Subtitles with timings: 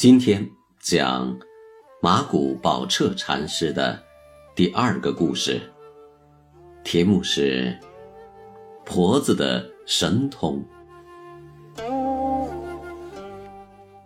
[0.00, 1.38] 今天讲
[2.00, 4.02] 马古宝彻禅师的
[4.56, 5.60] 第二个故事，
[6.82, 7.78] 题目是
[8.86, 10.64] “婆子的神通”。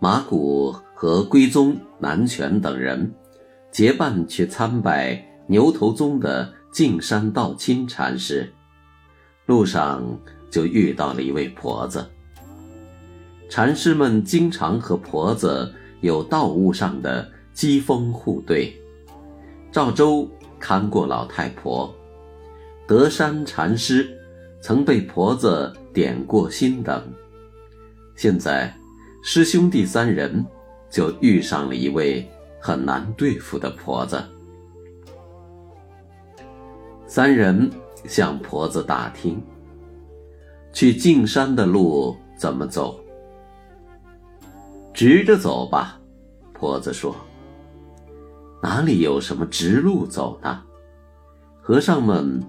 [0.01, 3.15] 马古和归宗、南泉等人
[3.71, 8.53] 结伴去参拜牛头宗的净山道亲禅师，
[9.45, 10.03] 路上
[10.51, 12.05] 就遇到了一位婆子。
[13.49, 15.73] 禅师们经常和婆子。
[16.01, 18.73] 有道务上的机锋互对，
[19.71, 20.29] 赵州
[20.59, 21.93] 看过老太婆，
[22.87, 24.09] 德山禅师
[24.61, 27.01] 曾被婆子点过心等，
[28.15, 28.73] 现在
[29.23, 30.45] 师兄弟三人
[30.89, 32.27] 就遇上了一位
[32.59, 34.21] 很难对付的婆子。
[37.07, 37.69] 三人
[38.05, 39.41] 向婆子打听，
[40.73, 42.99] 去径山的路怎么走。
[44.95, 45.99] 直着走吧，
[46.53, 47.13] 婆子说。
[48.63, 50.63] 哪里有什么直路走呢？
[51.61, 52.41] 和尚们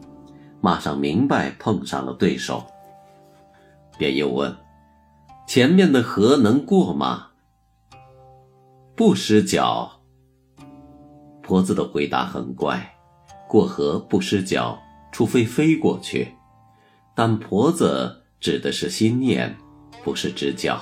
[0.60, 2.64] 马上明白碰上了对手，
[3.98, 4.56] 便又问
[5.48, 7.30] ：“前面的河能过吗？”
[8.94, 10.00] 不湿脚。
[11.42, 12.94] 婆子的回答很怪
[13.48, 14.78] ：“过河不湿脚，
[15.10, 16.28] 除非飞过去。”
[17.12, 19.56] 但婆子指的是心念，
[20.04, 20.80] 不是指脚。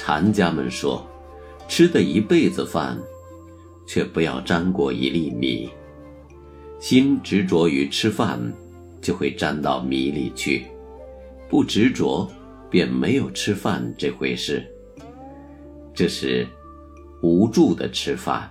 [0.00, 1.04] 禅家们说
[1.66, 2.96] ：“吃的一辈子饭，
[3.84, 5.68] 却不要沾过一粒米。
[6.78, 8.40] 心执着于吃饭，
[9.02, 10.62] 就会沾到米里去；
[11.48, 12.30] 不执着，
[12.70, 14.64] 便没有吃饭这回事。
[15.92, 16.46] 这是
[17.20, 18.48] 无助的吃饭。”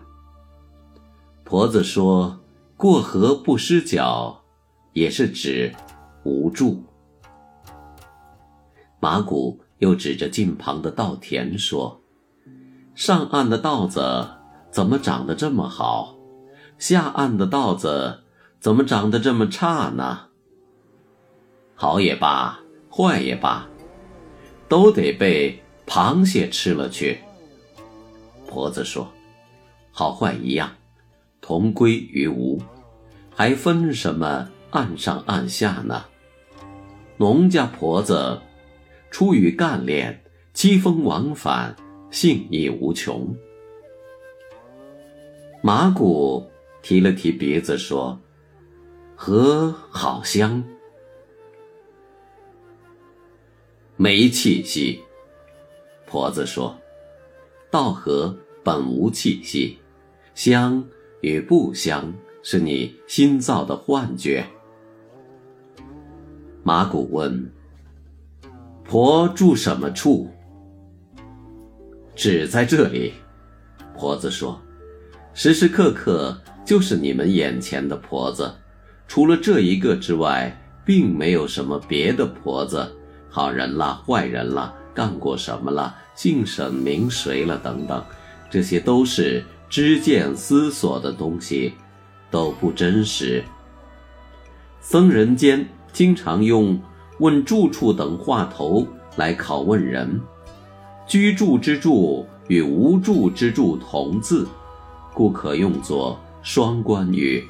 [1.45, 2.37] 婆子说
[2.75, 4.37] ：“过河不湿脚，
[4.91, 5.73] 也是指
[6.25, 6.83] 无助。”
[8.99, 9.57] 马古。
[9.79, 12.01] 又指着近旁的稻田说
[12.95, 14.27] ：“上岸的稻子
[14.71, 16.15] 怎么长得这么好？
[16.79, 18.23] 下岸的稻子
[18.59, 20.27] 怎么长得这么差呢？
[21.75, 22.59] 好也罢，
[22.91, 23.67] 坏也罢，
[24.67, 27.19] 都得被螃蟹吃了去。”
[28.49, 29.07] 婆子说
[29.91, 30.71] ：“好坏一样，
[31.39, 32.59] 同归于无，
[33.35, 36.05] 还分什么岸上岸下呢？
[37.17, 38.41] 农家婆子。”
[39.09, 40.23] 出于干练，
[40.53, 41.75] 机锋往返，
[42.11, 43.35] 性意无穷。
[45.61, 46.49] 马古
[46.81, 48.19] 提了提鼻子说
[49.15, 50.63] ：“河好香，
[53.95, 55.01] 没气息。”
[56.05, 56.77] 婆子说
[57.71, 59.77] ：“道河本无气息，
[60.35, 60.83] 香
[61.21, 62.13] 与不香
[62.43, 64.45] 是你新造的幻觉。”
[66.63, 67.51] 马古问。
[68.87, 70.29] 婆住什么处？
[72.15, 73.13] 只在这里。
[73.93, 74.61] 婆子说
[75.35, 78.49] ：“时时刻刻就是你们眼前的婆子，
[79.05, 82.89] 除了这一个之外，并没有什么别的婆子。
[83.27, 88.01] 好人啦，坏人啦，干过什么了，姓沈名谁了，等等，
[88.49, 91.73] 这些都是知见思索的东西，
[92.31, 93.43] 都不真实。
[94.79, 96.79] 僧人间经常用。”
[97.19, 98.85] 问住处等话头
[99.15, 100.19] 来拷问人，
[101.07, 104.47] 居住之住与无住之住同字，
[105.13, 107.43] 故可用作双关语。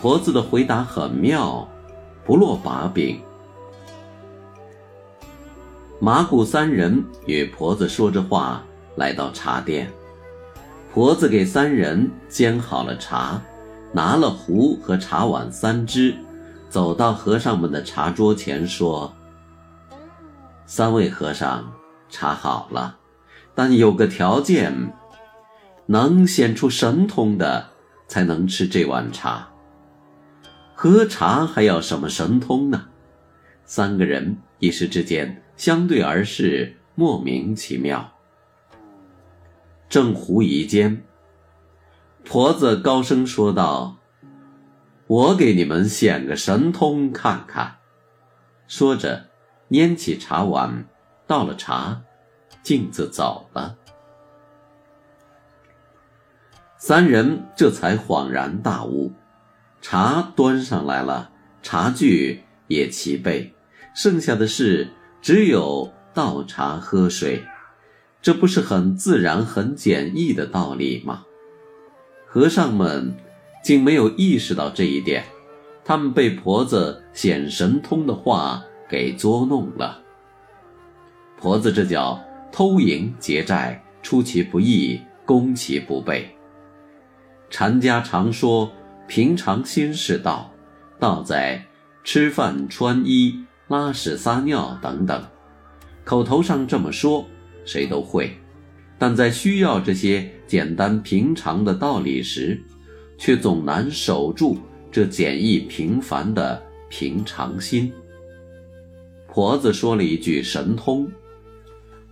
[0.00, 1.66] 婆子的回答很妙，
[2.24, 3.20] 不落把柄。
[5.98, 8.62] 马古三人与婆子说着话，
[8.96, 9.90] 来到茶店。
[10.92, 13.40] 婆子给三人煎好了茶，
[13.92, 16.14] 拿了壶和茶碗三只。
[16.70, 19.12] 走到和尚们的茶桌前，说
[20.64, 21.72] ：“三位和尚，
[22.08, 22.96] 茶好了，
[23.56, 24.92] 但有个条件，
[25.86, 27.70] 能显出神通的，
[28.06, 29.48] 才能吃这碗茶。
[30.72, 32.86] 喝茶还要什么神通呢？”
[33.66, 38.12] 三个人一时之间相对而视，莫名其妙。
[39.88, 41.02] 正狐疑间，
[42.24, 43.99] 婆子高声说道。
[45.10, 47.78] 我给你们显个神通看看。
[48.68, 49.26] 说着，
[49.68, 50.84] 拈起茶碗，
[51.26, 52.02] 倒了茶，
[52.62, 53.76] 径自走了。
[56.78, 59.10] 三人这才恍然大悟，
[59.82, 63.52] 茶端上来了，茶具也齐备，
[63.92, 67.44] 剩下的事只有倒茶喝水，
[68.22, 71.24] 这不是很自然、很简易的道理吗？
[72.28, 73.12] 和尚们
[73.62, 75.24] 竟没有意识到这一点，
[75.84, 80.00] 他们被婆子显神通的话给捉弄了。
[81.38, 82.22] 婆子这叫
[82.52, 86.28] 偷营劫寨，出其不意，攻其不备。
[87.48, 88.70] 禅家常说
[89.06, 90.50] 平常心是道，
[90.98, 91.64] 道在
[92.04, 95.22] 吃饭、穿衣、拉屎、撒尿等等，
[96.04, 97.26] 口头上这么说，
[97.64, 98.36] 谁都会。
[98.98, 102.62] 但在需要这些简单平常的道理时，
[103.20, 104.56] 却总难守住
[104.90, 107.92] 这简易平凡的平常心。
[109.28, 111.06] 婆子说了一句“神通”，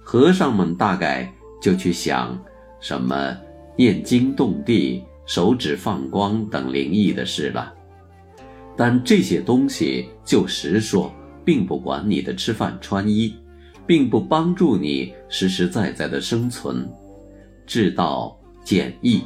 [0.05, 1.33] 和尚们大概
[1.63, 2.39] 就去想
[2.79, 3.35] 什么
[3.75, 7.73] 念经动地、手指放光等灵异的事了。
[8.77, 11.11] 但这些东西就实说，
[11.43, 13.35] 并不管你的吃饭穿衣。
[13.87, 16.87] 并不帮助你实实在在的生存，
[17.67, 19.23] 至道简易，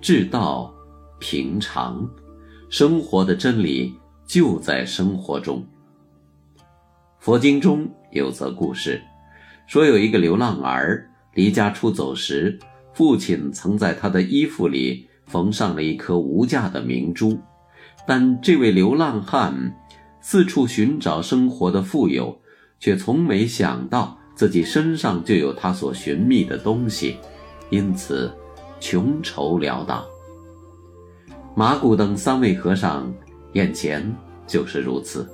[0.00, 0.74] 至道
[1.18, 2.08] 平常，
[2.68, 3.94] 生活的真理
[4.26, 5.64] 就在生活中。
[7.18, 9.02] 佛经中有则故事，
[9.66, 12.58] 说有一个流浪儿离家出走时，
[12.92, 17.38] 父亲曾在他的衣服里缝上了一颗无价的明珠，
[18.06, 19.74] 但这位流浪汉
[20.20, 22.38] 四处寻找生活的富有。
[22.80, 27.16] 却从没想到自己身上就有他所寻觅的东西，
[27.70, 28.32] 因此
[28.78, 30.06] 穷愁潦倒。
[31.58, 33.12] 马古等三位和尚
[33.54, 34.14] 眼前
[34.46, 35.28] 就是如此，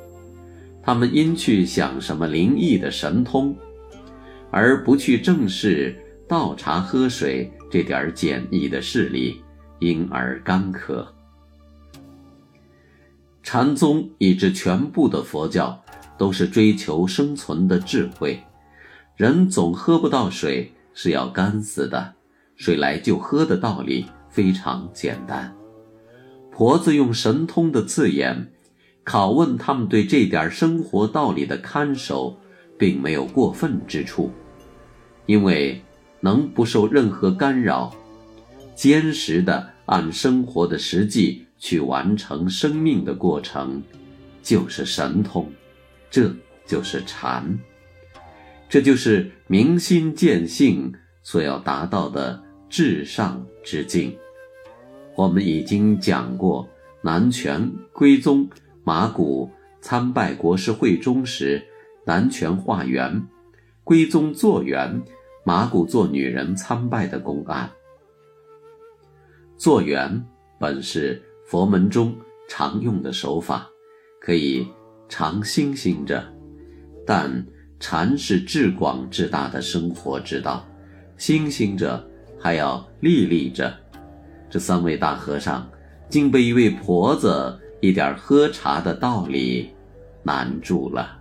[0.82, 3.54] 他们因去想什么灵异的神通，
[4.50, 5.94] 而不去正视
[6.26, 9.42] 倒茶喝水这点简易的事理，
[9.80, 11.06] 因而干渴。
[13.42, 15.78] 禅宗以至全部的佛教。
[16.16, 18.40] 都是追求生存的智慧，
[19.16, 22.14] 人总喝不到水是要干死的，
[22.54, 25.52] 水来就喝的道理非常简单。
[26.56, 28.52] 婆子用神通的字眼
[29.04, 32.38] 拷问他们对这点生活道理的看守，
[32.78, 34.30] 并没有过分之处，
[35.26, 35.82] 因为
[36.20, 37.92] 能不受任何干扰，
[38.76, 43.82] 坚实的按生活的实际去完成生命的过程，
[44.40, 45.52] 就是神通。
[46.08, 46.32] 这
[46.64, 47.58] 就是禅，
[48.68, 54.16] 这就是明心见性所要达到的至上之境。
[55.16, 56.68] 我们已经讲过，
[57.02, 58.48] 南拳归宗
[58.82, 59.50] 马古
[59.80, 61.62] 参拜国师慧中时，
[62.04, 63.26] 南拳化缘，
[63.82, 65.02] 归宗做缘，
[65.44, 67.70] 马古做女人参拜的公案。
[69.56, 70.24] 做缘
[70.58, 72.16] 本是佛门中
[72.48, 73.68] 常用的手法，
[74.20, 74.66] 可以。
[75.06, 76.24] 常星星着，
[77.06, 77.46] 但
[77.78, 80.66] 禅是至广至大的生活之道，
[81.18, 82.02] 星星着
[82.40, 83.78] 还要历历着。
[84.54, 85.68] 这三位大和尚
[86.08, 89.74] 竟被一位婆子一点喝茶的道理
[90.22, 91.18] 难住了。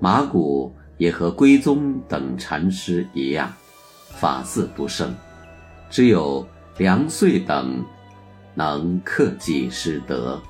[0.00, 3.52] 马古也和归宗等禅师一样，
[4.08, 5.14] 法字不胜，
[5.88, 6.44] 只有
[6.76, 7.84] 梁穗等
[8.52, 10.42] 能克己失德。